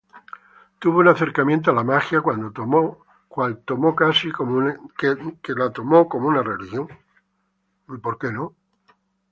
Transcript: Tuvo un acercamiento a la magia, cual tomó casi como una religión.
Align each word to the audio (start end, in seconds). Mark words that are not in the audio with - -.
Tuvo 0.79 0.97
un 0.97 1.09
acercamiento 1.09 1.69
a 1.69 1.75
la 1.75 1.83
magia, 1.83 2.21
cual 2.23 2.51
tomó 3.65 3.95
casi 3.95 4.31
como 4.31 4.55
una 4.55 6.41
religión. 6.41 6.87